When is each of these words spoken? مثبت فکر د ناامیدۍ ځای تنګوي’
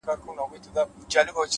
مثبت 0.03 0.13
فکر 0.19 0.33
د 0.35 0.37
ناامیدۍ 0.39 0.69
ځای 0.75 0.85
تنګوي’ 1.25 1.47